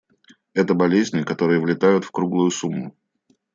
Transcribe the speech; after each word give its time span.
Это 0.55 0.73
болезни, 0.73 1.21
которые 1.21 1.59
влетают 1.59 2.05
в 2.05 2.11
круглую 2.11 2.49
сумму. 2.49 2.95